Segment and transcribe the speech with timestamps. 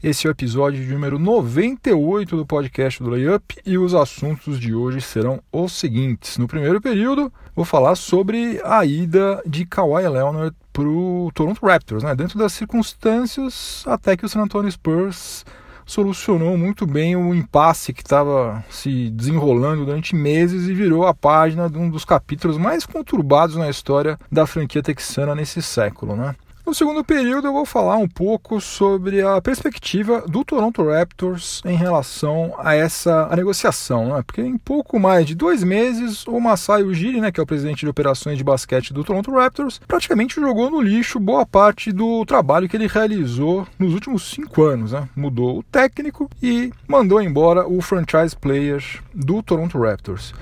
[0.00, 5.00] Esse é o episódio número 98 do podcast do Layup e os assuntos de hoje
[5.00, 6.38] serão os seguintes.
[6.38, 12.04] No primeiro período, vou falar sobre a ida de Kawhi Leonard para o Toronto Raptors,
[12.04, 12.14] né?
[12.14, 15.44] dentro das circunstâncias até que o San Antonio Spurs
[15.84, 21.68] solucionou muito bem o impasse que estava se desenrolando durante meses e virou a página
[21.68, 26.14] de um dos capítulos mais conturbados na história da franquia texana nesse século.
[26.14, 26.36] Né?
[26.68, 31.74] No segundo período, eu vou falar um pouco sobre a perspectiva do Toronto Raptors em
[31.74, 34.22] relação a essa a negociação, né?
[34.22, 37.80] porque em pouco mais de dois meses, o Masai Ujiri, né, que é o presidente
[37.80, 42.68] de operações de basquete do Toronto Raptors, praticamente jogou no lixo boa parte do trabalho
[42.68, 44.92] que ele realizou nos últimos cinco anos.
[44.92, 45.08] Né?
[45.16, 50.34] Mudou o técnico e mandou embora o franchise player do Toronto Raptors.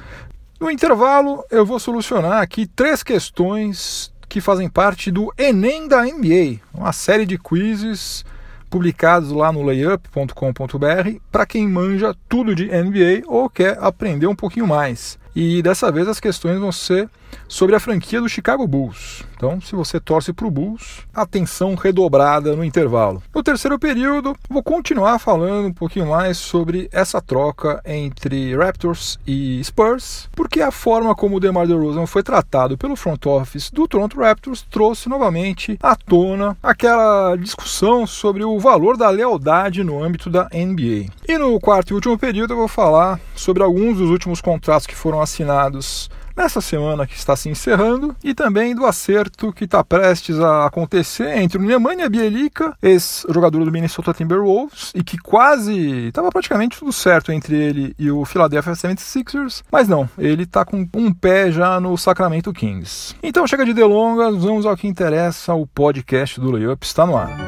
[0.58, 6.60] No intervalo, eu vou solucionar aqui três questões que fazem parte do Enem da NBA,
[6.74, 8.22] uma série de quizzes
[8.68, 14.66] publicados lá no layup.com.br para quem manja tudo de NBA ou quer aprender um pouquinho
[14.66, 15.18] mais.
[15.34, 17.08] E dessa vez as questões vão ser
[17.48, 19.24] sobre a franquia do Chicago Bulls.
[19.36, 23.22] Então, se você torce para o Bulls, atenção redobrada no intervalo.
[23.34, 29.62] No terceiro período, vou continuar falando um pouquinho mais sobre essa troca entre Raptors e
[29.62, 34.18] Spurs, porque a forma como o DeMar DeRozan foi tratado pelo front office do Toronto
[34.18, 40.48] Raptors trouxe novamente à tona aquela discussão sobre o valor da lealdade no âmbito da
[40.52, 41.10] NBA.
[41.28, 44.94] E no quarto e último período, eu vou falar sobre alguns dos últimos contratos que
[44.94, 50.38] foram assinados nessa semana que está se encerrando e também do acerto que está prestes
[50.38, 56.78] a acontecer entre o Nemanja Bielica, ex-jogador do Minnesota Timberwolves, e que quase estava praticamente
[56.78, 61.50] tudo certo entre ele e o Philadelphia 76ers, mas não, ele está com um pé
[61.50, 63.14] já no Sacramento Kings.
[63.22, 67.45] Então chega de delongas, vamos ao que interessa, o podcast do Layup está no ar.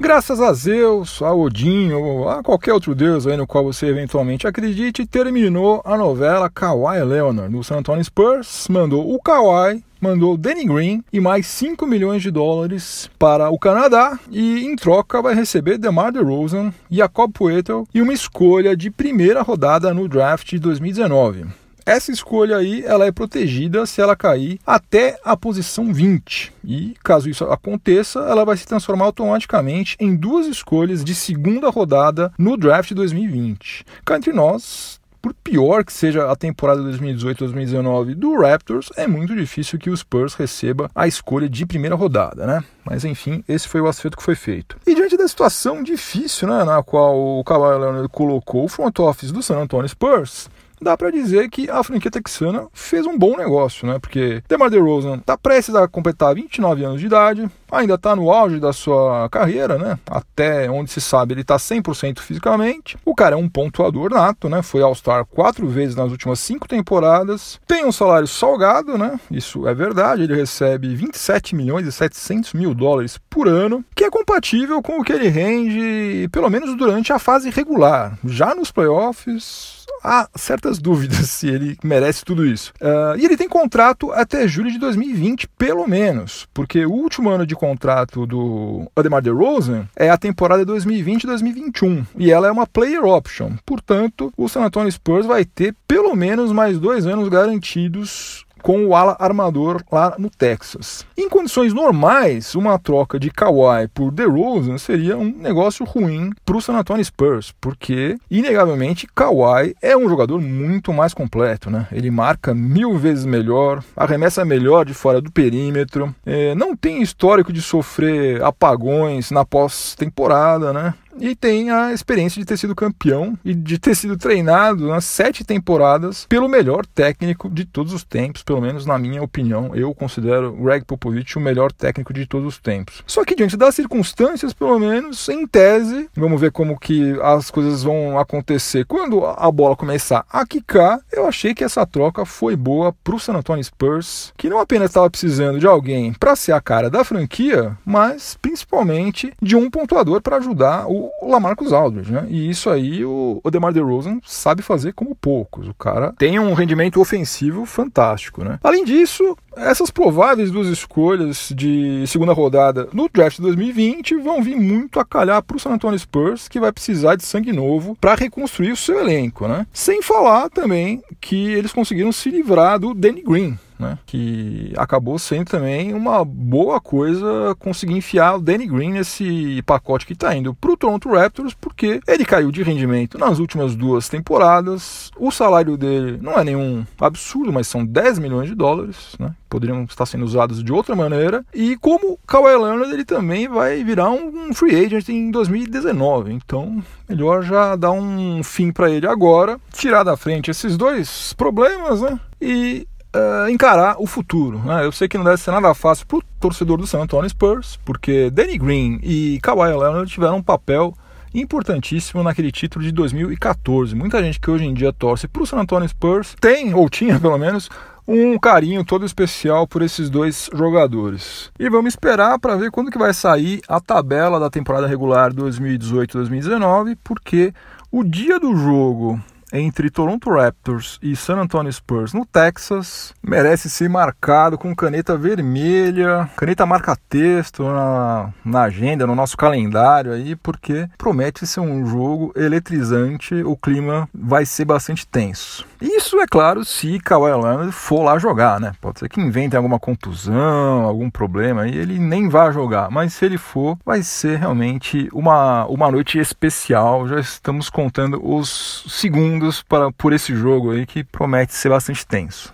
[0.00, 4.46] Graças a Zeus, a Odin ou a qualquer outro deus aí no qual você eventualmente
[4.46, 7.52] acredite, terminou a novela Kawhi Leonard.
[7.52, 12.30] No San Antonio Spurs mandou o Kawhi mandou Danny Green e mais 5 milhões de
[12.30, 18.12] dólares para o Canadá e em troca vai receber DeMar DeRozan, Jacob Poeltl e uma
[18.12, 21.46] escolha de primeira rodada no draft de 2019.
[21.88, 26.52] Essa escolha aí, ela é protegida se ela cair até a posição 20.
[26.62, 32.30] E caso isso aconteça, ela vai se transformar automaticamente em duas escolhas de segunda rodada
[32.36, 33.86] no draft 2020.
[34.04, 39.78] Cá entre nós, por pior que seja a temporada 2018-2019 do Raptors, é muito difícil
[39.78, 42.62] que o Spurs receba a escolha de primeira rodada, né?
[42.84, 44.76] Mas enfim, esse foi o acerto que foi feito.
[44.86, 49.32] E diante da situação difícil, né, na qual o Kawhi Leonard colocou o front office
[49.32, 53.86] do San Antonio Spurs, dá para dizer que a franquia texana fez um bom negócio,
[53.86, 53.98] né?
[53.98, 58.58] Porque DeMar DeRozan está prestes a completar 29 anos de idade, ainda está no auge
[58.58, 59.98] da sua carreira, né?
[60.06, 62.96] Até onde se sabe, ele está 100% fisicamente.
[63.04, 64.62] O cara é um pontuador nato, né?
[64.62, 67.60] Foi All-Star quatro vezes nas últimas cinco temporadas.
[67.66, 69.18] Tem um salário salgado, né?
[69.30, 70.22] Isso é verdade.
[70.22, 75.04] Ele recebe 27 milhões e 700 mil dólares por ano, que é compatível com o
[75.04, 78.18] que ele rende, pelo menos durante a fase regular.
[78.24, 82.72] Já nos playoffs, há certas dúvidas se ele merece tudo isso.
[82.80, 87.46] Uh, e ele tem contrato até julho de 2020, pelo menos, porque o último ano
[87.46, 93.52] de contrato do Ademar DeRozan é a temporada 2020-2021 e ela é uma player option.
[93.64, 98.94] Portanto, o San Antonio Spurs vai ter pelo menos mais dois anos garantidos com o
[98.94, 101.06] ala armador lá no Texas.
[101.16, 106.62] Em condições normais, uma troca de Kawhi por DeRozan seria um negócio ruim para o
[106.62, 111.70] San Antonio Spurs, porque, inegavelmente, Kawhi é um jogador muito mais completo.
[111.70, 111.86] Né?
[111.92, 117.52] Ele marca mil vezes melhor, arremessa melhor de fora do perímetro, é, não tem histórico
[117.52, 120.94] de sofrer apagões na pós-temporada, né?
[121.20, 125.44] E tem a experiência de ter sido campeão e de ter sido treinado nas sete
[125.44, 129.74] temporadas pelo melhor técnico de todos os tempos, pelo menos na minha opinião.
[129.74, 133.02] Eu considero Greg Popovich o melhor técnico de todos os tempos.
[133.06, 137.82] Só que diante das circunstâncias, pelo menos em tese, vamos ver como que as coisas
[137.82, 141.00] vão acontecer quando a bola começar a quicar.
[141.12, 144.90] Eu achei que essa troca foi boa para o San Antonio Spurs, que não apenas
[144.90, 150.20] estava precisando de alguém para ser a cara da franquia, mas principalmente de um pontuador
[150.20, 152.26] para ajudar o o Lamarcus Aldridge, né?
[152.28, 155.68] E isso aí o, o DeMar DeRozan sabe fazer como poucos.
[155.68, 158.58] O cara tem um rendimento ofensivo fantástico, né?
[158.62, 164.56] Além disso, essas prováveis duas escolhas de segunda rodada no draft de 2020 vão vir
[164.56, 168.14] muito a calhar para o San Antonio Spurs, que vai precisar de sangue novo para
[168.14, 169.66] reconstruir o seu elenco, né?
[169.72, 173.98] Sem falar também que eles conseguiram se livrar do Danny Green, né?
[174.06, 180.12] Que acabou sendo também uma boa coisa conseguir enfiar o Danny Green nesse pacote que
[180.12, 185.10] está indo para o Toronto Raptors, porque ele caiu de rendimento nas últimas duas temporadas.
[185.16, 189.34] O salário dele não é nenhum absurdo, mas são 10 milhões de dólares, né?
[189.48, 191.44] Poderiam estar sendo usados de outra maneira.
[191.54, 196.32] E como Kawhi Leonard, ele também vai virar um free agent em 2019.
[196.32, 202.02] Então, melhor já dar um fim para ele agora, tirar da frente esses dois problemas,
[202.02, 202.20] né?
[202.40, 202.86] E
[203.18, 204.58] uh, encarar o futuro.
[204.58, 204.84] Né?
[204.84, 207.78] Eu sei que não deve ser nada fácil para o torcedor do San Antonio Spurs,
[207.84, 210.94] porque Danny Green e Kawhi Leonard tiveram um papel
[211.34, 213.94] importantíssimo naquele título de 2014.
[213.94, 217.18] Muita gente que hoje em dia torce para o San Antonio Spurs tem, ou tinha
[217.20, 217.68] pelo menos,
[218.06, 221.50] um carinho todo especial por esses dois jogadores.
[221.58, 226.96] E vamos esperar para ver quando que vai sair a tabela da temporada regular 2018-2019,
[227.04, 227.52] porque
[227.92, 229.20] o dia do jogo
[229.52, 236.28] entre Toronto Raptors e San Antonio Spurs no Texas merece ser marcado com caneta vermelha,
[236.36, 243.34] caneta marca-texto na, na agenda, no nosso calendário aí, porque promete ser um jogo eletrizante,
[243.42, 245.66] o clima vai ser bastante tenso.
[245.80, 248.72] Isso é claro se Kawhi Leonard for lá jogar, né?
[248.80, 253.24] Pode ser que inventem alguma contusão, algum problema e ele nem vá jogar, mas se
[253.24, 257.06] ele for, vai ser realmente uma, uma noite especial.
[257.06, 262.52] Já estamos contando os segundos para, por esse jogo aí que promete ser bastante tenso.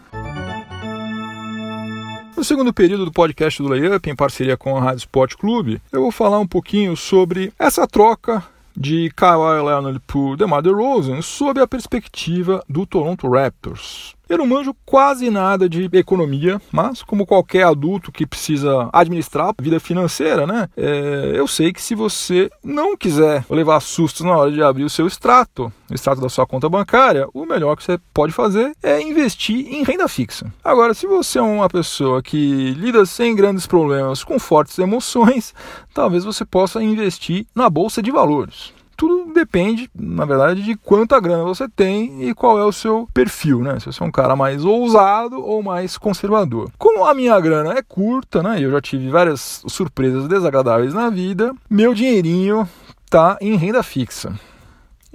[2.37, 6.03] No segundo período do podcast do Layup, em parceria com a Rádio Sport Clube, eu
[6.03, 8.43] vou falar um pouquinho sobre essa troca
[8.77, 14.14] de Kawhi Leonard por DeMar DeRozan sob a perspectiva do Toronto Raptors.
[14.29, 19.63] Eu não manjo quase nada de economia, mas como qualquer adulto que precisa administrar a
[19.63, 20.69] vida financeira, né?
[20.77, 24.91] É, eu sei que se você não quiser levar sustos na hora de abrir o
[24.91, 29.01] seu extrato, o extrato da sua conta bancária, o melhor que você pode fazer é
[29.01, 30.51] investir em renda fixa.
[30.65, 35.55] Agora, se você é uma pessoa que lida sem grandes problemas com fortes emoções,
[35.93, 41.45] talvez você possa investir na bolsa de valores tudo depende, na verdade, de quanta grana
[41.45, 43.79] você tem e qual é o seu perfil, né?
[43.81, 46.71] Se você é um cara mais ousado ou mais conservador.
[46.79, 48.61] Como a minha grana é curta, né?
[48.61, 52.69] Eu já tive várias surpresas desagradáveis na vida, meu dinheirinho
[53.11, 54.33] tá em renda fixa.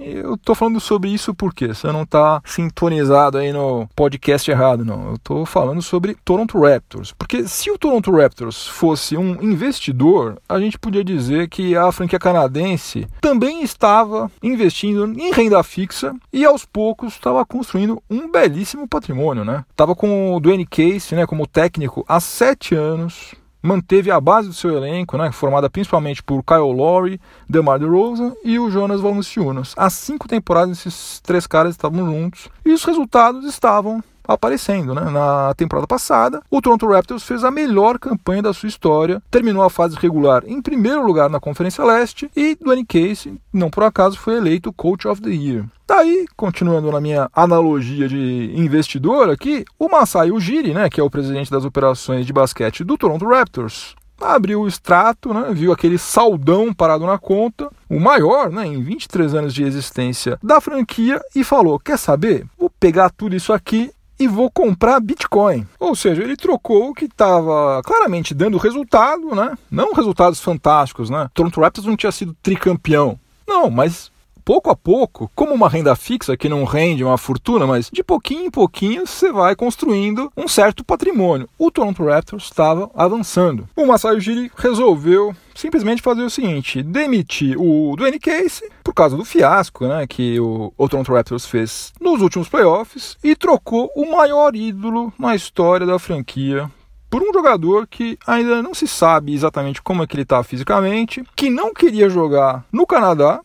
[0.00, 5.10] Eu tô falando sobre isso porque você não tá sintonizado aí no podcast errado, não.
[5.10, 7.12] Eu tô falando sobre Toronto Raptors.
[7.12, 12.18] Porque se o Toronto Raptors fosse um investidor, a gente podia dizer que a franquia
[12.18, 19.44] canadense também estava investindo em renda fixa e aos poucos estava construindo um belíssimo patrimônio,
[19.44, 19.64] né?
[19.76, 24.54] Tava com o Dwayne Case, né, como técnico há sete anos, manteve a base do
[24.54, 29.74] seu elenco, né, formada principalmente por Kyle Lowry, DeMar DeRozan e o Jonas Valanciunas.
[29.76, 34.02] Há cinco temporadas esses três caras estavam juntos e os resultados estavam
[34.34, 34.94] aparecendo.
[34.94, 35.10] Né?
[35.10, 39.70] Na temporada passada, o Toronto Raptors fez a melhor campanha da sua história, terminou a
[39.70, 44.36] fase regular em primeiro lugar na Conferência Leste e Dwayne Casey, não por acaso, foi
[44.36, 45.64] eleito Coach of the Year.
[45.86, 51.10] Daí, continuando na minha analogia de investidor aqui, o Masai Ujiri, né, que é o
[51.10, 56.72] presidente das operações de basquete do Toronto Raptors, abriu o extrato, né, viu aquele saldão
[56.72, 61.78] parado na conta, o maior né, em 23 anos de existência da franquia, e falou:
[61.78, 62.46] Quer saber?
[62.58, 65.66] Vou pegar tudo isso aqui e vou comprar Bitcoin.
[65.78, 69.56] Ou seja, ele trocou o que estava claramente dando resultado, né?
[69.70, 71.30] Não resultados fantásticos, né?
[71.32, 73.18] Toronto Raptors não tinha sido tricampeão.
[73.48, 77.90] Não, mas pouco a pouco, como uma renda fixa que não rende uma fortuna, mas
[77.92, 81.48] de pouquinho em pouquinho você vai construindo um certo patrimônio.
[81.58, 83.68] O Toronto Raptors estava avançando.
[83.76, 89.24] O Masai Ujiri resolveu simplesmente fazer o seguinte: demitir o Dwayne Case por causa do
[89.24, 94.56] fiasco né, que o, o Toronto Raptors fez nos últimos playoffs e trocou o maior
[94.56, 96.70] ídolo na história da franquia
[97.10, 101.24] por um jogador que ainda não se sabe exatamente como é que ele está fisicamente,
[101.34, 103.40] que não queria jogar no Canadá,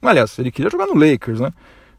[0.00, 1.52] Aliás, ele queria jogar no Lakers, né?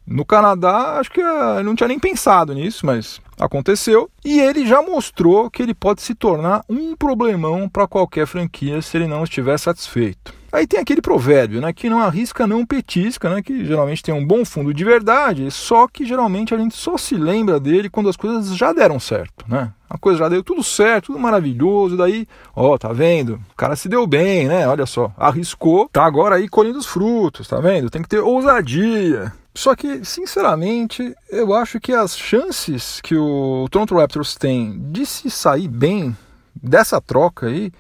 [0.06, 4.10] No Canadá, acho que ele não tinha nem pensado nisso, mas aconteceu.
[4.26, 8.98] E ele já mostrou que ele pode se tornar um problemão para qualquer franquia se
[8.98, 10.39] ele não estiver satisfeito.
[10.52, 14.26] Aí tem aquele provérbio, né, que não arrisca não petisca, né, que geralmente tem um
[14.26, 18.18] bom fundo de verdade, só que geralmente a gente só se lembra dele quando as
[18.18, 19.72] coisas já deram certo, né?
[19.90, 23.40] A coisa já deu tudo certo, tudo maravilhoso, daí, ó, tá vendo?
[23.52, 24.68] O cara se deu bem, né?
[24.68, 27.90] Olha só, arriscou, tá agora aí colhendo os frutos, tá vendo?
[27.90, 29.34] Tem que ter ousadia.
[29.56, 35.30] Só que, sinceramente, eu acho que as chances que o Toronto Raptors tem de se
[35.32, 36.16] sair bem
[36.56, 37.72] dessa troca aí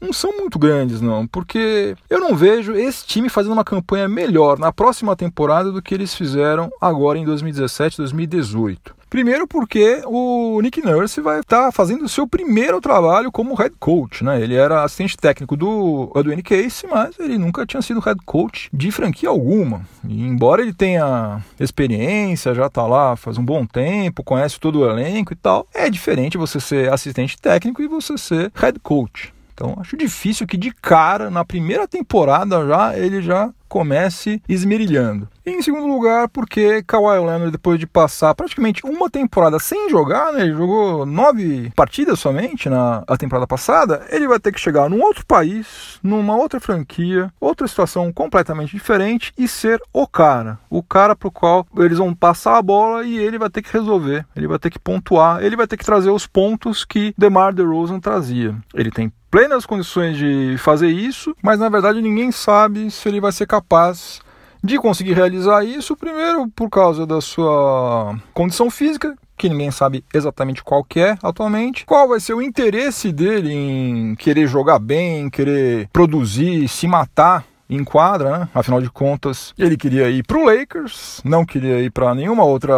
[0.00, 4.58] não são muito grandes, não, porque eu não vejo esse time fazendo uma campanha melhor
[4.58, 8.98] na próxima temporada do que eles fizeram agora em 2017, 2018.
[9.08, 13.74] Primeiro porque o Nick Nurse vai estar tá fazendo o seu primeiro trabalho como head
[13.80, 14.40] coach, né?
[14.40, 18.90] Ele era assistente técnico do Edwin Case, mas ele nunca tinha sido head coach de
[18.90, 19.80] franquia alguma.
[20.06, 24.90] E embora ele tenha experiência, já está lá faz um bom tempo, conhece todo o
[24.90, 29.32] elenco e tal, é diferente você ser assistente técnico e você ser head coach.
[29.58, 35.28] Então acho difícil que de cara, na primeira temporada já, ele já comece esmerilhando.
[35.44, 40.32] E em segundo lugar, porque Kawhi Leonard, depois de passar praticamente uma temporada sem jogar,
[40.32, 45.02] né, ele jogou nove partidas somente na temporada passada, ele vai ter que chegar num
[45.02, 50.58] outro país, numa outra franquia, outra situação completamente diferente e ser o cara.
[50.70, 54.24] O cara pro qual eles vão passar a bola e ele vai ter que resolver,
[54.34, 58.00] ele vai ter que pontuar, ele vai ter que trazer os pontos que DeMar DeRozan
[58.00, 58.54] trazia.
[58.72, 63.32] Ele tem plenas condições de fazer isso, mas na verdade ninguém sabe se ele vai
[63.32, 64.20] ser capaz
[64.62, 70.64] de conseguir realizar isso, primeiro por causa da sua condição física, que ninguém sabe exatamente
[70.64, 71.86] qual é atualmente.
[71.86, 77.84] Qual vai ser o interesse dele em querer jogar bem, querer produzir, se matar em
[77.84, 78.48] quadra, né?
[78.54, 82.74] Afinal de contas, ele queria ir para o Lakers, não queria ir para nenhuma outra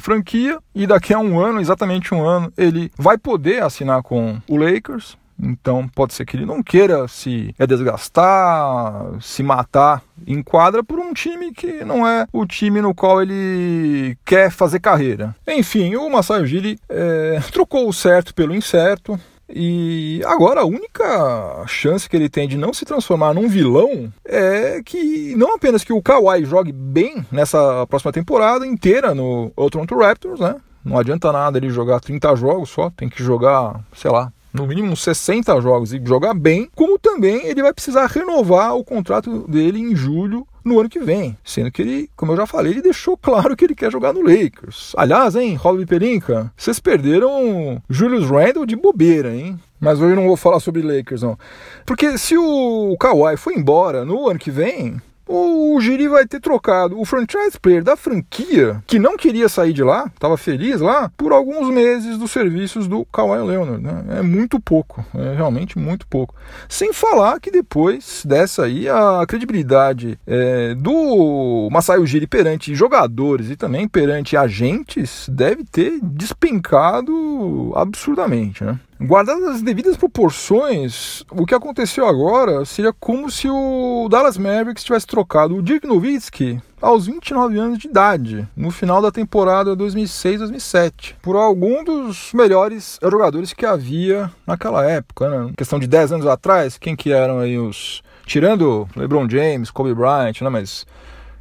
[0.00, 4.56] franquia, e daqui a um ano, exatamente um ano, ele vai poder assinar com o
[4.56, 5.16] Lakers.
[5.40, 10.98] Então pode ser que ele não queira se é desgastar, se matar em quadra por
[10.98, 15.34] um time que não é o time no qual ele quer fazer carreira.
[15.46, 19.18] Enfim, o Masai Ujiri é, trocou o certo pelo incerto.
[19.46, 24.80] E agora a única chance que ele tem de não se transformar num vilão é
[24.82, 30.40] que não apenas que o Kawhi jogue bem nessa próxima temporada inteira no Toronto Raptors,
[30.40, 30.56] né?
[30.82, 34.96] Não adianta nada ele jogar 30 jogos só, tem que jogar, sei lá, no mínimo
[34.96, 39.96] 60 jogos e jogar bem, como também ele vai precisar renovar o contrato dele em
[39.96, 41.36] julho no ano que vem.
[41.44, 44.22] Sendo que ele, como eu já falei, ele deixou claro que ele quer jogar no
[44.22, 44.92] Lakers.
[44.96, 49.58] Aliás, hein, Robin Pelinka, vocês perderam Julius Randle de bobeira, hein?
[49.80, 51.36] Mas hoje eu não vou falar sobre Lakers, não.
[51.84, 57.00] Porque se o Kawhi for embora no ano que vem, o Giri vai ter trocado
[57.00, 61.32] o franchise player da franquia, que não queria sair de lá, estava feliz lá, por
[61.32, 63.82] alguns meses dos serviços do Kawhi Leonard.
[63.82, 64.18] Né?
[64.18, 66.34] É muito pouco, é realmente muito pouco.
[66.68, 73.56] Sem falar que depois dessa aí, a credibilidade é, do Masai Ujiri perante jogadores e
[73.56, 78.64] também perante agentes deve ter despencado absurdamente.
[78.64, 78.78] Né?
[79.00, 85.06] Guardadas as devidas proporções, o que aconteceu agora seria como se o Dallas Mavericks tivesse
[85.06, 91.34] trocado o Dirk Nowitzki aos 29 anos de idade, no final da temporada 2006-2007, por
[91.34, 95.52] algum dos melhores jogadores que havia naquela época, né?
[95.56, 100.40] Questão de 10 anos atrás, quem que eram aí os tirando LeBron James, Kobe Bryant,
[100.40, 100.86] né, mas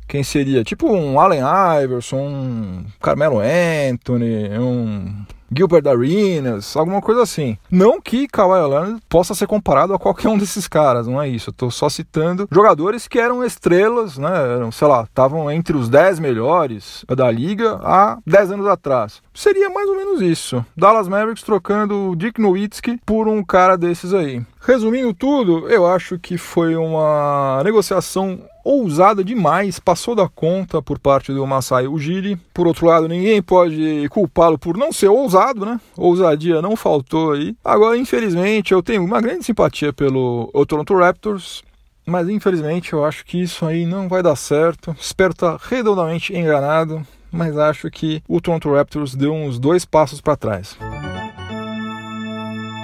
[0.08, 1.42] quem seria tipo um Allen
[1.84, 7.58] Iverson, um Carmelo Anthony, um Gilbert Arenas, alguma coisa assim.
[7.70, 11.50] Não que Kawhi Leonard possa ser comparado a qualquer um desses caras, não é isso.
[11.50, 14.32] Eu tô só citando jogadores que eram estrelas, né?
[14.56, 19.22] Eram, sei lá, estavam entre os 10 melhores da liga há 10 anos atrás.
[19.34, 20.66] Seria mais ou menos isso.
[20.76, 24.42] Dallas Mavericks trocando o Dick Nowitzki por um cara desses aí.
[24.62, 31.34] Resumindo tudo, eu acho que foi uma negociação ousada demais, passou da conta por parte
[31.34, 32.38] do Masai Ujiri.
[32.54, 35.80] Por outro lado, ninguém pode culpá-lo por não ser ousado, né?
[35.98, 37.56] Ousadia não faltou aí.
[37.64, 41.64] Agora, infelizmente, eu tenho uma grande simpatia pelo Toronto Raptors.
[42.06, 44.94] Mas infelizmente eu acho que isso aí não vai dar certo.
[45.00, 47.02] Espero estar redondamente enganado,
[47.32, 50.78] mas acho que o Toronto Raptors deu uns dois passos para trás.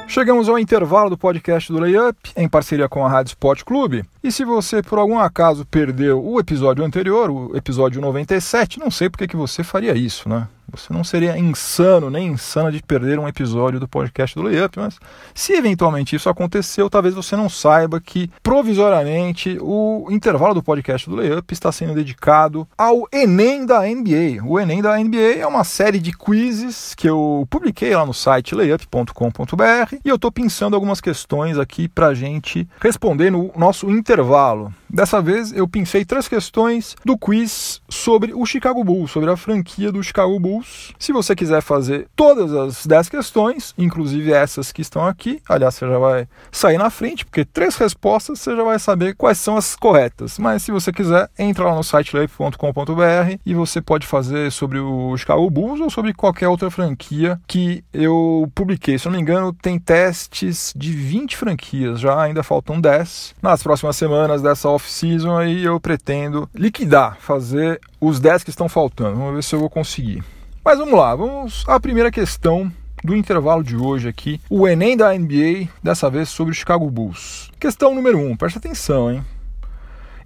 [0.09, 4.03] Chegamos ao intervalo do podcast do Layup, em parceria com a Rádio Sport Clube.
[4.23, 9.07] E se você, por algum acaso, perdeu o episódio anterior, o episódio 97, não sei
[9.07, 10.47] porque que você faria isso, né?
[10.77, 14.99] Você não seria insano nem insana de perder um episódio do podcast do Layup, mas
[15.33, 21.15] se eventualmente isso aconteceu, talvez você não saiba que provisoriamente o intervalo do podcast do
[21.15, 24.43] Layup está sendo dedicado ao Enem da NBA.
[24.45, 28.55] O Enem da NBA é uma série de quizzes que eu publiquei lá no site
[28.55, 34.73] layup.com.br e eu estou pensando algumas questões aqui para a gente responder no nosso intervalo.
[34.91, 39.91] Dessa vez eu pensei três questões do quiz sobre o Chicago Bulls, sobre a franquia
[39.91, 40.93] do Chicago Bulls.
[40.97, 45.87] Se você quiser fazer todas as 10 questões, inclusive essas que estão aqui, aliás, você
[45.87, 49.75] já vai sair na frente, porque três respostas você já vai saber quais são as
[49.75, 50.39] corretas.
[50.39, 55.15] Mas se você quiser, entra lá no site leip.com.br e você pode fazer sobre o
[55.17, 58.97] Chicago Bulls ou sobre qualquer outra franquia que eu publiquei.
[58.97, 63.35] Se não me engano, tem testes de 20 franquias, já ainda faltam 10.
[63.39, 69.17] Nas próximas semanas dessa off-season aí eu pretendo liquidar, fazer os 10 que estão faltando.
[69.17, 70.23] Vamos ver se eu vou conseguir.
[70.63, 72.71] Mas vamos lá, vamos à primeira questão
[73.03, 74.39] do intervalo de hoje aqui.
[74.49, 77.51] O Enem da NBA, dessa vez sobre o Chicago Bulls.
[77.59, 79.23] Questão número 1, um, presta atenção, hein?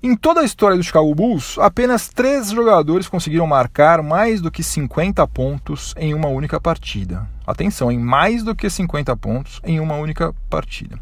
[0.02, 4.62] Em toda a história do Chicago Bulls, apenas três jogadores conseguiram marcar mais do que
[4.62, 7.26] 50 pontos em uma única partida.
[7.48, 11.00] Atenção, em mais do que 50 pontos em uma única partida.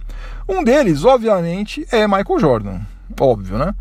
[0.48, 2.82] Um deles, obviamente, é Michael Jordan.
[3.20, 3.74] Óbvio, né?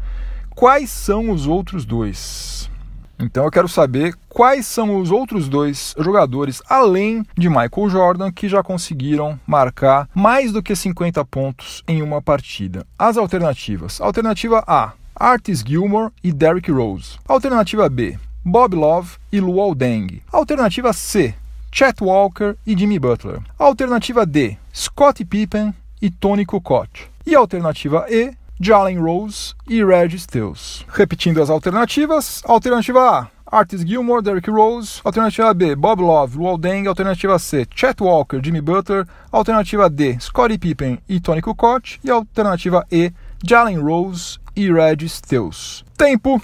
[0.54, 2.70] Quais são os outros dois?
[3.18, 8.48] Então eu quero saber quais são os outros dois jogadores, além de Michael Jordan, que
[8.48, 12.86] já conseguiram marcar mais do que 50 pontos em uma partida.
[12.98, 17.18] As alternativas: alternativa A, Artis Gilmore e Derrick Rose.
[17.28, 20.22] Alternativa B, Bob Love e Luol Deng.
[20.32, 21.34] Alternativa C,
[21.70, 23.40] Chet Walker e Jimmy Butler.
[23.58, 26.88] Alternativa D, Scottie Pippen e Tony Kukoc.
[27.26, 30.84] E alternativa E, Jalen Rose e Reggie Stills.
[30.88, 35.00] Repetindo as alternativas: alternativa A, Artis Gilmore, Derrick Rose.
[35.02, 36.86] Alternativa B, Bob Love, Luol Deng.
[36.86, 39.06] Alternativa C, Chet Walker, Jimmy Butler.
[39.32, 41.98] Alternativa D, Scottie Pippen e Tony Kukoc.
[42.04, 43.12] E alternativa E,
[43.42, 45.82] Jalen Rose e Red Stills.
[45.96, 46.40] Tempo.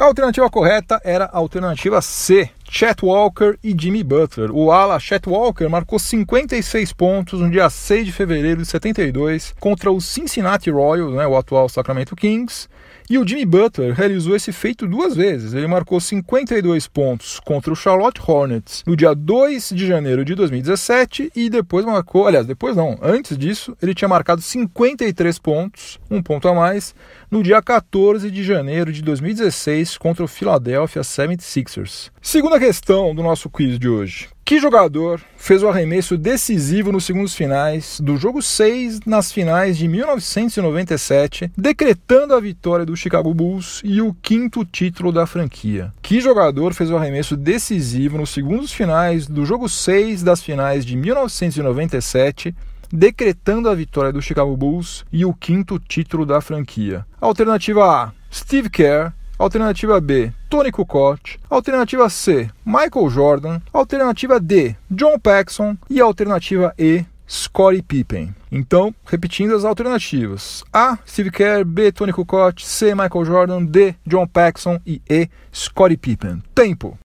[0.00, 4.50] A alternativa correta era a alternativa C, Chet Walker e Jimmy Butler.
[4.54, 9.90] O ala Chet Walker marcou 56 pontos no dia 6 de fevereiro de 72 contra
[9.90, 12.68] o Cincinnati Royals, né, o atual Sacramento Kings,
[13.10, 15.54] e o Jimmy Butler realizou esse feito duas vezes.
[15.54, 21.32] Ele marcou 52 pontos contra o Charlotte Hornets no dia 2 de janeiro de 2017
[21.34, 26.48] e depois marcou, aliás, depois não, antes disso, ele tinha marcado 53 pontos, um ponto
[26.48, 26.94] a mais,
[27.30, 32.10] no dia 14 de janeiro de 2016 contra o Philadelphia 76ers.
[32.20, 34.28] Segunda questão do nosso quiz de hoje.
[34.48, 39.86] Que jogador fez o arremesso decisivo nos segundos finais do jogo 6 nas finais de
[39.86, 45.92] 1997, decretando a vitória do Chicago Bulls e o quinto título da franquia?
[46.00, 50.96] Que jogador fez o arremesso decisivo nos segundos finais do jogo 6 das finais de
[50.96, 52.56] 1997,
[52.90, 57.04] decretando a vitória do Chicago Bulls e o quinto título da franquia?
[57.20, 59.12] Alternativa A: Steve Kerr.
[59.38, 61.38] Alternativa B, Tony Kukoc.
[61.48, 63.62] Alternativa C, Michael Jordan.
[63.72, 65.78] Alternativa D, John Paxson.
[65.88, 68.34] E alternativa E, Scottie Pippen.
[68.50, 70.98] Então, repetindo as alternativas: A.
[71.06, 71.92] Steve Kerr, B.
[71.92, 72.94] Tony Kukoc, C.
[72.94, 73.94] Michael Jordan, D.
[74.04, 75.28] John Paxson e E.
[75.52, 76.42] Scottie Pippen.
[76.52, 76.98] Tempo.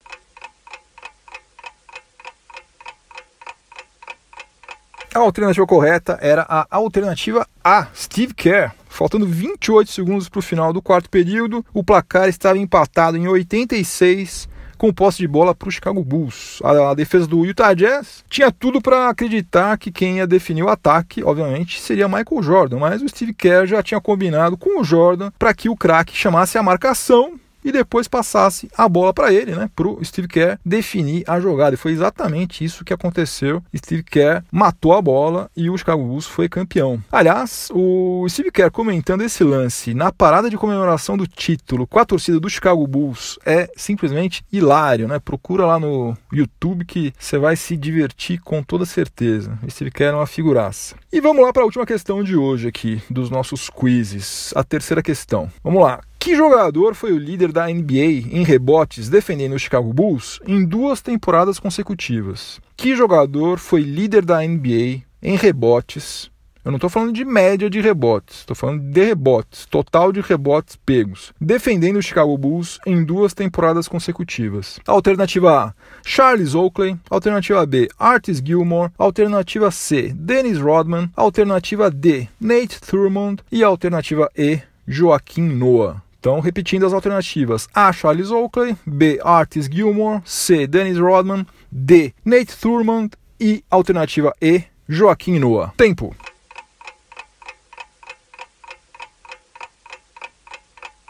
[5.14, 8.72] A alternativa correta era a alternativa A, Steve Kerr.
[8.92, 14.46] Faltando 28 segundos para o final do quarto período, o placar estava empatado em 86
[14.76, 16.60] com posse de bola para o Chicago Bulls.
[16.62, 20.68] A, a, defesa do Utah Jazz tinha tudo para acreditar que quem ia definir o
[20.68, 25.30] ataque, obviamente, seria Michael Jordan, mas o Steve Kerr já tinha combinado com o Jordan
[25.38, 29.70] para que o craque chamasse a marcação e depois passasse a bola para ele, né,
[29.74, 31.74] para o Steve Kerr definir a jogada.
[31.74, 33.62] E foi exatamente isso que aconteceu.
[33.76, 37.02] Steve Kerr matou a bola e o Chicago Bulls foi campeão.
[37.10, 42.04] Aliás, o Steve Kerr comentando esse lance na parada de comemoração do título com a
[42.04, 45.18] torcida do Chicago Bulls é simplesmente hilário, né?
[45.18, 49.58] Procura lá no YouTube que você vai se divertir com toda certeza.
[49.62, 50.96] O Steve Kerr é uma figuraça.
[51.12, 55.02] E vamos lá para a última questão de hoje aqui dos nossos quizzes, a terceira
[55.02, 55.50] questão.
[55.62, 56.00] Vamos lá.
[56.22, 61.00] Que jogador foi o líder da NBA em rebotes defendendo o Chicago Bulls em duas
[61.00, 62.60] temporadas consecutivas?
[62.76, 66.30] Que jogador foi líder da NBA em rebotes?
[66.64, 70.76] Eu não estou falando de média de rebotes, estou falando de rebotes, total de rebotes
[70.86, 74.78] pegos, defendendo o Chicago Bulls em duas temporadas consecutivas.
[74.86, 76.96] Alternativa A, Charles Oakley.
[77.10, 78.92] Alternativa B, Artis Gilmore.
[78.96, 81.10] Alternativa C, Dennis Rodman.
[81.16, 83.42] Alternativa D, Nate Thurmond.
[83.50, 86.00] E alternativa E, Joaquim Noah.
[86.22, 87.92] Então, repetindo as alternativas: A.
[87.92, 89.18] Charles Oakley, B.
[89.24, 90.68] Artis Gilmore, C.
[90.68, 92.14] Dennis Rodman, D.
[92.24, 94.62] Nate Thurmond e alternativa E.
[94.88, 95.74] Joaquim Noah.
[95.76, 96.14] Tempo.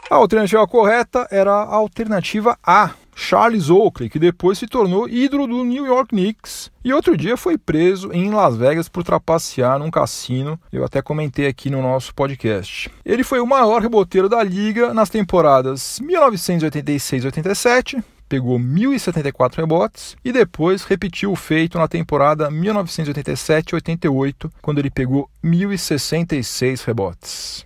[0.09, 5.63] A alternativa correta era a alternativa A, Charles Oakley, que depois se tornou ídolo do
[5.63, 10.59] New York Knicks e outro dia foi preso em Las Vegas por trapacear num cassino.
[10.71, 12.91] Eu até comentei aqui no nosso podcast.
[13.05, 20.83] Ele foi o maior reboteiro da liga nas temporadas 1986-87, pegou 1.074 rebotes e depois
[20.83, 27.63] repetiu o feito na temporada 1987-88, quando ele pegou 1.066 rebotes.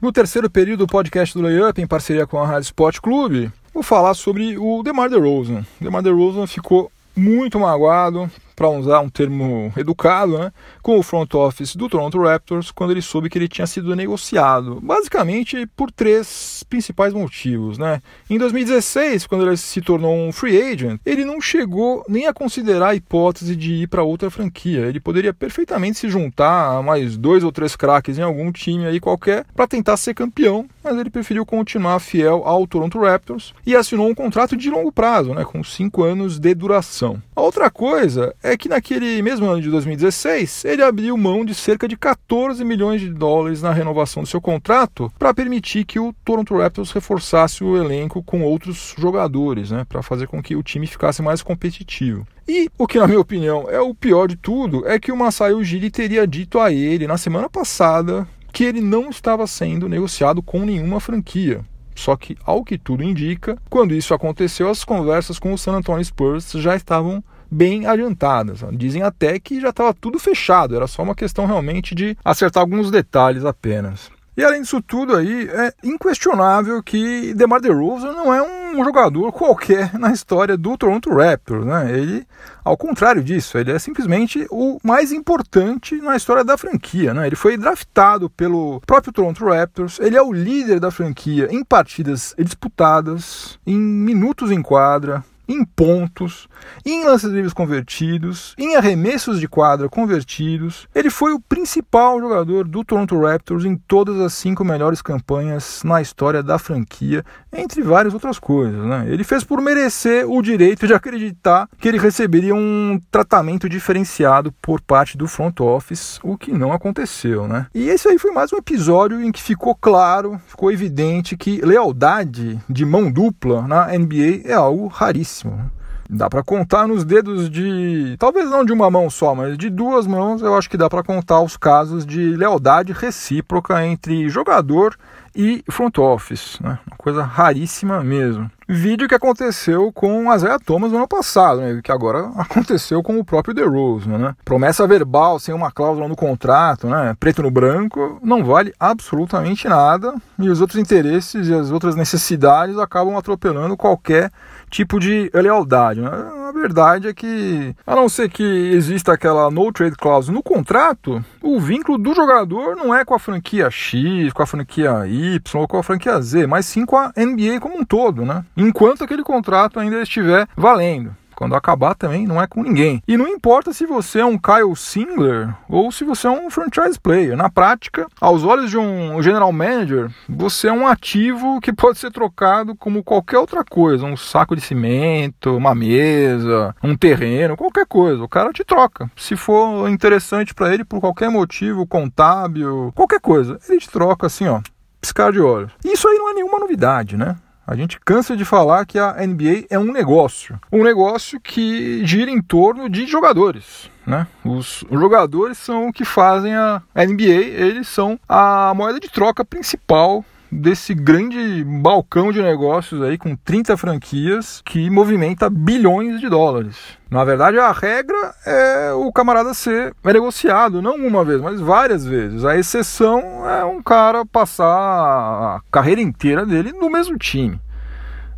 [0.00, 3.82] No terceiro período do podcast do Layup, em parceria com a Rádio Sport Clube, vou
[3.82, 5.62] falar sobre o DeMar DeRozan.
[5.78, 8.30] DeMar DeRozan ficou muito magoado,
[8.60, 13.00] para usar um termo educado, né, com o front office do Toronto Raptors quando ele
[13.00, 17.78] soube que ele tinha sido negociado, basicamente por três principais motivos.
[17.78, 18.02] Né?
[18.28, 22.88] Em 2016, quando ele se tornou um free agent, ele não chegou nem a considerar
[22.88, 24.80] a hipótese de ir para outra franquia.
[24.80, 29.00] Ele poderia perfeitamente se juntar a mais dois ou três craques em algum time aí
[29.00, 34.06] qualquer para tentar ser campeão, mas ele preferiu continuar fiel ao Toronto Raptors e assinou
[34.06, 37.22] um contrato de longo prazo, né, com cinco anos de duração.
[37.34, 41.86] A outra coisa é que naquele mesmo ano de 2016, ele abriu mão de cerca
[41.86, 46.56] de 14 milhões de dólares na renovação do seu contrato para permitir que o Toronto
[46.56, 51.22] Raptors reforçasse o elenco com outros jogadores, né, para fazer com que o time ficasse
[51.22, 52.26] mais competitivo.
[52.48, 55.52] E o que, na minha opinião, é o pior de tudo é que o Masai
[55.52, 60.64] Ujiri teria dito a ele na semana passada que ele não estava sendo negociado com
[60.64, 61.64] nenhuma franquia.
[61.94, 66.04] Só que, ao que tudo indica, quando isso aconteceu, as conversas com o San Antonio
[66.04, 68.60] Spurs já estavam bem adiantadas.
[68.72, 72.90] Dizem até que já estava tudo fechado, era só uma questão realmente de acertar alguns
[72.90, 74.10] detalhes apenas.
[74.36, 79.98] E além disso tudo aí, é inquestionável que DeMar DeRozan não é um jogador qualquer
[79.98, 81.92] na história do Toronto Raptors, né?
[81.92, 82.26] Ele,
[82.64, 87.26] ao contrário disso, ele é simplesmente o mais importante na história da franquia, né?
[87.26, 92.34] Ele foi draftado pelo próprio Toronto Raptors, ele é o líder da franquia em partidas
[92.38, 96.48] disputadas, em minutos em quadra, em pontos,
[96.86, 100.86] em lances livres convertidos, em arremessos de quadra convertidos.
[100.94, 106.00] Ele foi o principal jogador do Toronto Raptors em todas as cinco melhores campanhas na
[106.00, 108.86] história da franquia, entre várias outras coisas.
[108.86, 109.06] Né?
[109.08, 114.80] Ele fez por merecer o direito de acreditar que ele receberia um tratamento diferenciado por
[114.80, 117.48] parte do front office, o que não aconteceu.
[117.48, 117.66] Né?
[117.74, 122.60] E esse aí foi mais um episódio em que ficou claro, ficou evidente que lealdade
[122.68, 125.70] de mão dupla na NBA é algo raríssimo máximo.
[126.12, 130.08] Dá para contar nos dedos de, talvez não de uma mão só, mas de duas
[130.08, 134.96] mãos, eu acho que dá para contar os casos de lealdade recíproca entre jogador
[135.36, 136.80] e front office, né?
[136.84, 138.50] Uma coisa raríssima mesmo.
[138.68, 141.80] Vídeo que aconteceu com a Zé Thomas no ano passado, né?
[141.82, 144.34] que agora aconteceu com o próprio DeRozan, né?
[144.44, 147.16] Promessa verbal sem uma cláusula no contrato, né?
[147.20, 152.76] Preto no branco, não vale absolutamente nada e os outros interesses e as outras necessidades
[152.78, 154.32] acabam atropelando qualquer
[154.70, 156.00] tipo de lealdade.
[156.00, 156.08] Né?
[156.08, 161.24] A verdade é que, a não ser que exista aquela no trade clause no contrato,
[161.42, 165.68] o vínculo do jogador não é com a franquia X, com a franquia Y ou
[165.68, 168.44] com a franquia Z, mas sim com a NBA como um todo, né?
[168.56, 171.14] Enquanto aquele contrato ainda estiver valendo.
[171.40, 173.02] Quando acabar também não é com ninguém.
[173.08, 177.00] E não importa se você é um Kyle Singler ou se você é um franchise
[177.00, 177.34] player.
[177.34, 182.12] Na prática, aos olhos de um general manager, você é um ativo que pode ser
[182.12, 184.04] trocado como qualquer outra coisa.
[184.04, 188.22] Um saco de cimento, uma mesa, um terreno, qualquer coisa.
[188.22, 189.10] O cara te troca.
[189.16, 194.46] Se for interessante para ele por qualquer motivo, contábil, qualquer coisa, ele te troca assim,
[194.46, 194.60] ó
[195.00, 195.72] piscar de olhos.
[195.82, 197.34] Isso aí não é nenhuma novidade, né?
[197.70, 202.28] A gente cansa de falar que a NBA é um negócio, um negócio que gira
[202.28, 203.88] em torno de jogadores.
[204.04, 204.26] Né?
[204.44, 210.24] Os, jogadores são o que fazem a NBA, eles são a moeda de troca principal
[210.50, 216.76] desse grande balcão de negócios aí com 30 franquias que movimenta bilhões de dólares.
[217.10, 222.44] Na verdade, a regra é o camarada ser negociado, não uma vez, mas várias vezes.
[222.44, 227.60] A exceção é um cara passar a carreira inteira dele no mesmo time.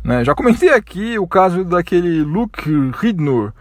[0.03, 0.23] Né?
[0.23, 3.53] Já comentei aqui o caso daquele Luke Ridnor,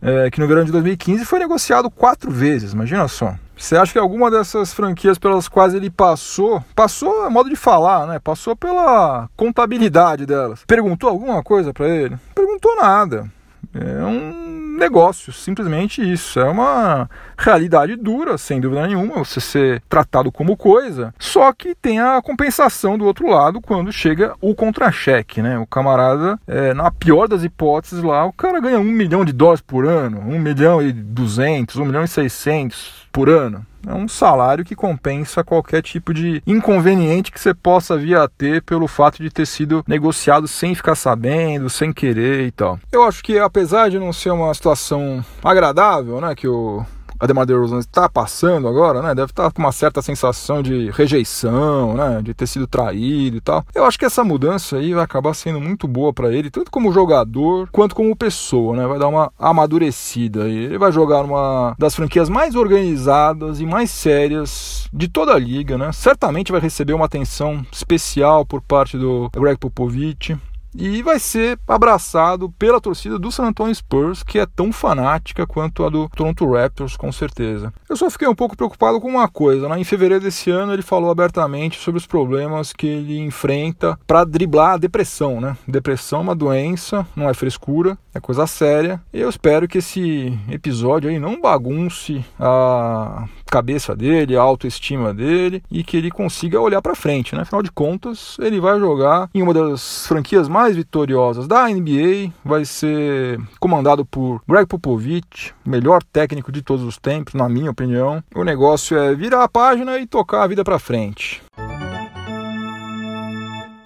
[0.00, 3.34] é, que no verão de 2015 foi negociado quatro vezes, imagina só.
[3.62, 8.08] Você acha que alguma dessas franquias pelas quais ele passou, passou é modo de falar,
[8.08, 8.18] né?
[8.18, 10.64] Passou pela contabilidade delas.
[10.66, 12.18] Perguntou alguma coisa para ele?
[12.34, 13.30] Perguntou nada.
[13.74, 16.40] É um negócio, simplesmente isso.
[16.40, 17.08] É uma
[17.38, 22.98] realidade dura, sem dúvida nenhuma, você ser tratado como coisa, só que tem a compensação
[22.98, 25.58] do outro lado quando chega o contra-cheque, né?
[25.58, 29.62] O camarada, é, na pior das hipóteses lá, o cara ganha um milhão de dólares
[29.62, 33.64] por ano, um milhão e duzentos, um milhão e seiscentos por ano.
[33.86, 38.62] É um salário que compensa qualquer tipo de inconveniente que você possa vir a ter
[38.62, 42.78] pelo fato de ter sido negociado sem ficar sabendo, sem querer e tal.
[42.90, 46.84] Eu acho que apesar de não ser uma situação agradável, né, que o
[47.22, 49.14] Ademar DeRozan está passando agora, né?
[49.14, 52.20] Deve estar tá com uma certa sensação de rejeição, né?
[52.20, 53.64] De ter sido traído e tal.
[53.72, 56.92] Eu acho que essa mudança aí vai acabar sendo muito boa para ele, tanto como
[56.92, 58.88] jogador quanto como pessoa, né?
[58.88, 60.48] Vai dar uma amadurecida.
[60.48, 65.78] Ele vai jogar numa das franquias mais organizadas e mais sérias de toda a liga,
[65.78, 65.92] né?
[65.92, 70.36] Certamente vai receber uma atenção especial por parte do Greg Popovich
[70.74, 75.84] e vai ser abraçado pela torcida do San Antonio Spurs, que é tão fanática quanto
[75.84, 77.72] a do Toronto Raptors, com certeza.
[77.88, 79.78] Eu só fiquei um pouco preocupado com uma coisa, né?
[79.78, 84.74] Em fevereiro desse ano ele falou abertamente sobre os problemas que ele enfrenta para driblar
[84.74, 85.56] a depressão, né?
[85.66, 89.00] Depressão é uma doença, não é frescura, é coisa séria.
[89.12, 95.62] E eu espero que esse episódio aí não bagunce a cabeça dele, a autoestima dele
[95.70, 97.42] e que ele consiga olhar para frente, né?
[97.42, 102.64] Afinal de contas, ele vai jogar em uma das franquias mais vitoriosas da NBA, vai
[102.64, 108.24] ser comandado por Greg Popovich, melhor técnico de todos os tempos, na minha opinião.
[108.34, 111.42] O negócio é virar a página e tocar a vida para frente.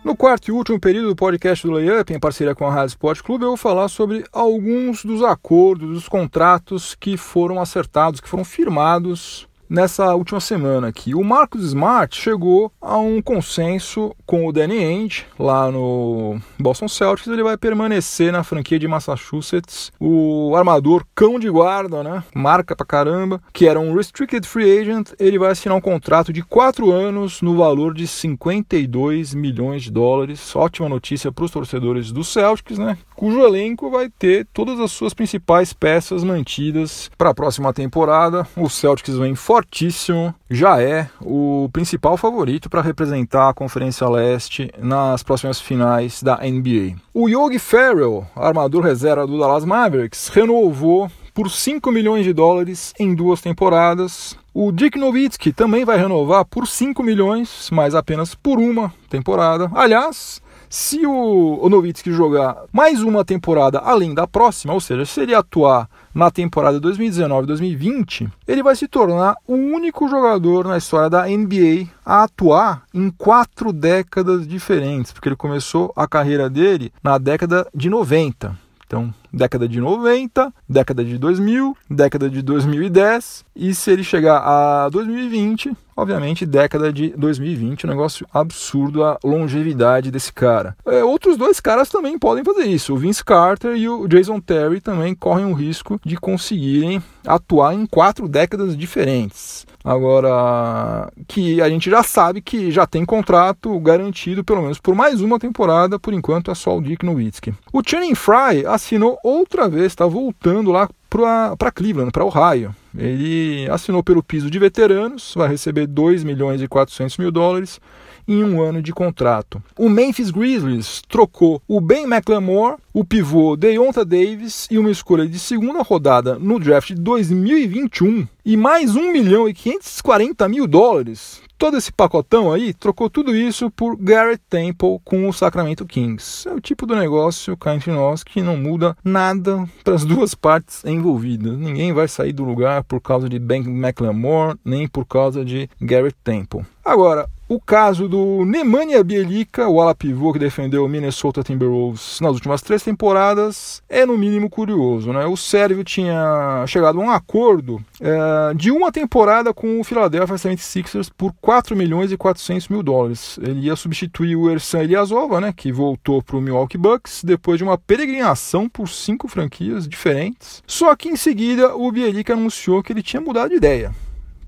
[0.05, 3.23] No quarto e último período do podcast do Layup, em parceria com a Rádio Sport
[3.23, 8.45] Clube, eu vou falar sobre alguns dos acordos, dos contratos que foram acertados, que foram
[8.45, 11.15] firmados nessa última semana aqui.
[11.15, 17.29] O Marcus Smart chegou a um consenso com o Danny Ainge lá no Boston Celtics.
[17.29, 19.93] Ele vai permanecer na franquia de Massachusetts.
[20.01, 22.23] O armador cão de guarda, né?
[22.35, 25.13] Marca pra caramba, que era um restricted free agent.
[25.19, 30.55] Ele vai assinar um contrato de 4 anos no valor de 52 milhões de dólares.
[30.55, 32.97] Ótima notícia para os torcedores do Celtics, né?
[33.15, 38.47] Cujo elenco vai ter todas as suas principais peças mantidas para a próxima temporada.
[38.57, 45.23] O Celtics vem fortíssimo, já é o principal favorito para representar a Conferência Leste nas
[45.23, 46.97] próximas finais da NBA.
[47.15, 53.15] O Yogi Ferrell, armador reserva do Dallas Mavericks, renovou por 5 milhões de dólares em
[53.15, 54.37] duas temporadas.
[54.53, 59.71] O Dick Nowitzki também vai renovar por 5 milhões, mas apenas por uma temporada.
[59.75, 65.35] Aliás, se o, Nowitzki jogar mais uma temporada além da próxima, ou seja, se ele
[65.35, 71.89] atuar na temporada 2019-2020, ele vai se tornar o único jogador na história da NBA
[72.05, 77.91] a atuar em quatro décadas diferentes, porque ele começou a carreira dele na década de
[77.91, 78.57] 90.
[78.87, 84.89] Então, década de 90, década de 2000, década de 2010 e se ele chegar a
[84.89, 90.75] 2020, obviamente década de 2020, um negócio absurdo a longevidade desse cara.
[90.87, 92.95] É, outros dois caras também podem fazer isso.
[92.95, 97.85] O Vince Carter e o Jason Terry também correm o risco de conseguirem atuar em
[97.85, 99.67] quatro décadas diferentes.
[99.87, 105.21] Agora, que a gente já sabe que já tem contrato garantido pelo menos por mais
[105.21, 107.55] uma temporada, por enquanto é só o Dick Nowitzki.
[107.73, 112.75] O Channing Fry assinou outra vez, está voltando lá para Cleveland, para Ohio.
[112.99, 117.81] Ele assinou pelo piso de veteranos, vai receber 2 milhões e 400 mil dólares
[118.27, 119.63] em um ano de contrato.
[119.79, 125.39] O Memphis Grizzlies trocou o Ben McLemore, o pivô Deonta Davis e uma escolha de
[125.39, 131.77] segunda rodada no draft de 2021 e mais 1 milhão e 540 mil dólares todo
[131.77, 136.49] esse pacotão aí, trocou tudo isso por Garrett Temple com o Sacramento Kings.
[136.49, 140.35] É o tipo do negócio cá entre nós que não muda nada para as duas
[140.35, 141.59] partes envolvidas.
[141.59, 146.17] Ninguém vai sair do lugar por causa de Ben McLemore, nem por causa de Garrett
[146.23, 146.65] Temple.
[146.85, 152.33] Agora, o caso do Nemanja Bielica, o ala pivô que defendeu o Minnesota Timberwolves nas
[152.33, 155.13] últimas três temporadas, é no mínimo curioso.
[155.13, 155.25] Né?
[155.27, 161.11] O Sérvio tinha chegado a um acordo é, de uma temporada com o Philadelphia 76ers
[161.17, 163.39] por 4 milhões e 400 mil dólares.
[163.41, 167.65] Ele ia substituir o Ersan Ilyasova, né, que voltou para o Milwaukee Bucks depois de
[167.65, 170.63] uma peregrinação por cinco franquias diferentes.
[170.67, 173.95] Só que em seguida o Bielica anunciou que ele tinha mudado de ideia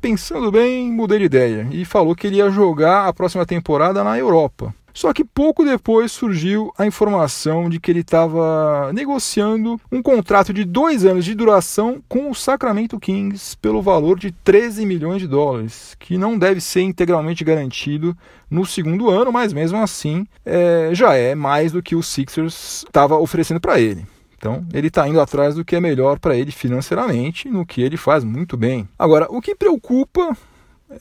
[0.01, 4.19] pensando bem, mudei de ideia e falou que ele ia jogar a próxima temporada na
[4.19, 4.75] Europa.
[4.99, 10.65] Só que pouco depois surgiu a informação de que ele estava negociando um contrato de
[10.65, 15.95] dois anos de duração com o Sacramento Kings pelo valor de 13 milhões de dólares,
[16.01, 18.17] que não deve ser integralmente garantido
[18.51, 23.17] no segundo ano, mas mesmo assim é, já é mais do que o Sixers estava
[23.19, 24.05] oferecendo para ele.
[24.39, 27.97] Então, ele está indo atrás do que é melhor para ele financeiramente, no que ele
[27.97, 28.89] faz muito bem.
[28.97, 30.37] Agora, o que preocupa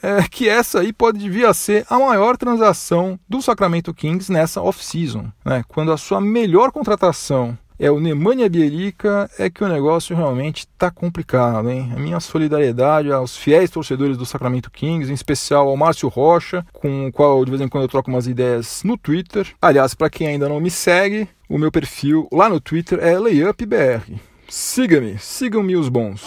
[0.01, 4.61] é que essa aí pode vir a ser a maior transação do Sacramento Kings nessa
[4.61, 5.63] off-season, né?
[5.67, 10.89] Quando a sua melhor contratação é o Nemanja Bielica, é que o negócio realmente está
[10.89, 11.91] complicado, hein?
[11.95, 17.07] A minha solidariedade aos fiéis torcedores do Sacramento Kings, em especial ao Márcio Rocha, com
[17.07, 19.47] o qual de vez em quando eu troco umas ideias no Twitter.
[19.61, 24.01] Aliás, para quem ainda não me segue, o meu perfil lá no Twitter é LayupBR.
[24.49, 26.25] Siga-me, sigam-me os bons.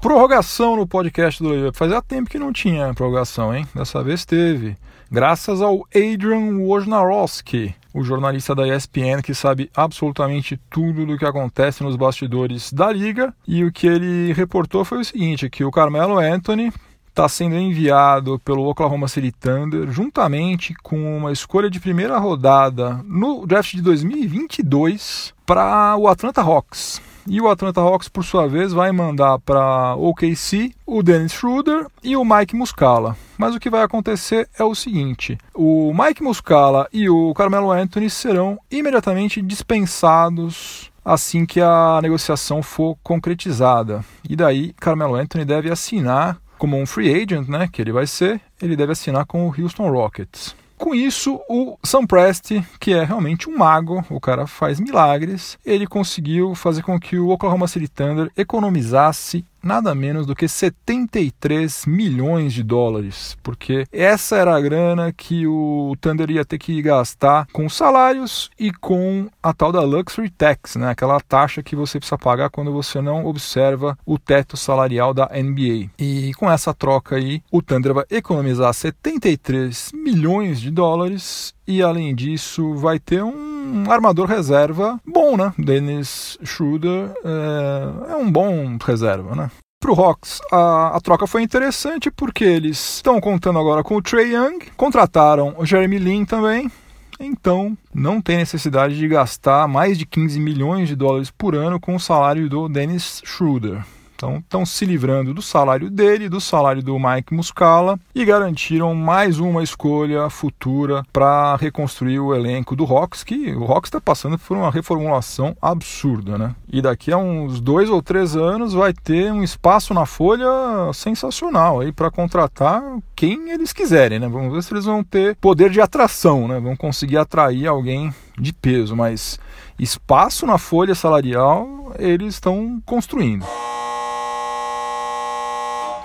[0.00, 1.76] Prorrogação no podcast do Layup.
[1.76, 3.66] Fazia tempo que não tinha prorrogação, hein?
[3.74, 4.74] Dessa vez teve.
[5.10, 11.82] Graças ao Adrian Wojnarowski, o jornalista da ESPN que sabe absolutamente tudo do que acontece
[11.82, 13.34] nos bastidores da liga.
[13.46, 16.72] E o que ele reportou foi o seguinte: que o Carmelo Anthony
[17.08, 23.46] está sendo enviado pelo Oklahoma City Thunder juntamente com uma escolha de primeira rodada no
[23.46, 27.02] draft de 2022 para o Atlanta Hawks.
[27.32, 32.16] E o Atlanta Hawks, por sua vez, vai mandar para OKC o Dennis Schroeder e
[32.16, 33.16] o Mike Muscala.
[33.38, 38.10] Mas o que vai acontecer é o seguinte: o Mike Muscala e o Carmelo Anthony
[38.10, 44.04] serão imediatamente dispensados assim que a negociação for concretizada.
[44.28, 48.40] E daí, Carmelo Anthony deve assinar como um free agent, né, que ele vai ser,
[48.60, 50.56] ele deve assinar com o Houston Rockets.
[50.80, 55.86] Com isso, o Sam Presti, que é realmente um mago, o cara faz milagres, ele
[55.86, 62.52] conseguiu fazer com que o Oklahoma City Thunder economizasse nada menos do que 73 milhões
[62.52, 67.68] de dólares, porque essa era a grana que o Thunder ia ter que gastar com
[67.68, 70.90] salários e com a tal da Luxury Tax, né?
[70.90, 75.90] aquela taxa que você precisa pagar quando você não observa o teto salarial da NBA.
[75.98, 82.14] E com essa troca aí, o Thunder vai economizar 73 milhões de dólares e além
[82.14, 85.52] disso vai ter um armador reserva bom, né?
[85.56, 89.50] Dennis Schroeder é, é um bom reserva, né?
[89.80, 94.02] Para o Hawks, a, a, troca foi interessante porque eles estão contando agora com o
[94.02, 96.70] Trey Young, contrataram o Jeremy Lin também,
[97.18, 101.94] então não tem necessidade de gastar mais de 15 milhões de dólares por ano com
[101.94, 103.82] o salário do Dennis Schroeder.
[104.20, 109.38] Então, estão se livrando do salário dele, do salário do Mike Muscala e garantiram mais
[109.38, 114.58] uma escolha futura para reconstruir o elenco do Hawks, que o Hawks está passando por
[114.58, 116.54] uma reformulação absurda, né?
[116.70, 120.50] E daqui a uns dois ou três anos vai ter um espaço na folha
[120.92, 122.82] sensacional aí para contratar
[123.16, 124.28] quem eles quiserem, né?
[124.28, 126.60] Vamos ver se eles vão ter poder de atração, né?
[126.60, 129.40] Vão conseguir atrair alguém de peso, mas
[129.78, 133.46] espaço na folha salarial eles estão construindo.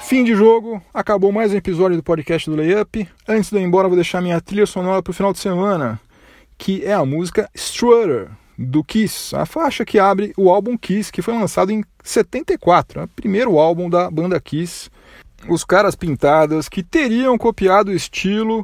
[0.07, 3.09] Fim de jogo, acabou mais um episódio do podcast do Layup.
[3.27, 5.99] Antes de ir embora, vou deixar minha trilha sonora para o final de semana,
[6.59, 11.23] que é a música Strutter, do Kiss, a faixa que abre o álbum Kiss, que
[11.23, 14.91] foi lançado em 74, o primeiro álbum da banda Kiss.
[15.49, 18.63] Os caras pintadas que teriam copiado o estilo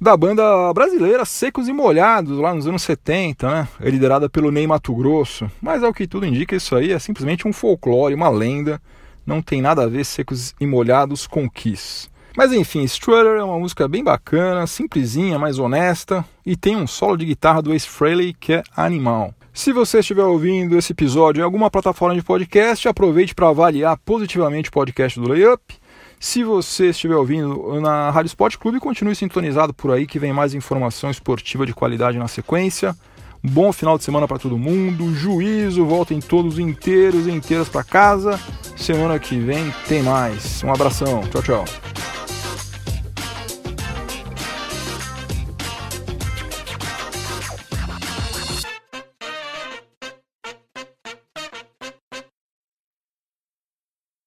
[0.00, 3.68] da banda brasileira Secos e Molhados, lá nos anos 70, né?
[3.82, 5.50] liderada pelo Ney Mato Grosso.
[5.60, 8.80] Mas ao que tudo indica, isso aí é simplesmente um folclore, uma lenda
[9.26, 12.08] não tem nada a ver secos e molhados com Kiss.
[12.36, 17.16] Mas enfim, Strutter é uma música bem bacana, simplesinha, mais honesta e tem um solo
[17.16, 19.34] de guitarra do Ace Frehley que é animal.
[19.52, 24.68] Se você estiver ouvindo esse episódio em alguma plataforma de podcast, aproveite para avaliar positivamente
[24.68, 25.74] o podcast do Layup.
[26.20, 30.54] Se você estiver ouvindo na Rádio Sport Clube, continue sintonizado por aí que vem mais
[30.54, 32.94] informação esportiva de qualidade na sequência.
[33.42, 35.14] Bom final de semana para todo mundo.
[35.14, 38.38] Juízo, voltem todos inteiros e inteiras para casa.
[38.76, 40.62] Semana que vem tem mais.
[40.62, 41.22] Um abração.
[41.30, 41.64] Tchau, tchau.